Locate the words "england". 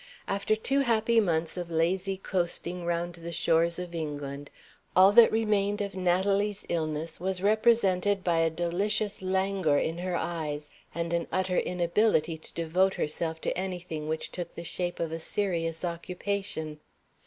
3.93-4.49